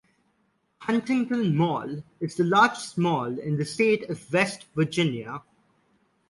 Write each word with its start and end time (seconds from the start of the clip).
Huntington 0.79 1.55
Mall 1.55 2.01
is 2.19 2.33
the 2.35 2.43
largest 2.43 2.97
mall 2.97 3.37
in 3.37 3.57
the 3.57 3.65
state 3.65 4.09
of 4.09 4.33
West 4.33 4.65
Virginia. 4.73 5.43